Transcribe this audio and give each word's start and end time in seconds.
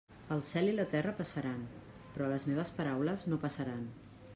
El 0.35 0.39
cel 0.51 0.69
i 0.69 0.73
la 0.77 0.85
terra 0.93 1.13
passaran, 1.21 1.61
però 2.17 2.31
les 2.33 2.49
meves 2.53 2.77
paraules 2.81 3.29
no 3.33 3.45
passaran. 3.49 3.91